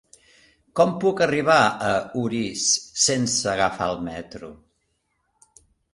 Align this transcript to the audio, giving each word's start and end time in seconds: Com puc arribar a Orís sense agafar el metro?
Com 0.79 0.93
puc 1.03 1.19
arribar 1.25 1.57
a 1.89 1.91
Orís 2.21 2.63
sense 3.05 3.47
agafar 3.55 3.91
el 3.93 4.03
metro? 4.11 4.51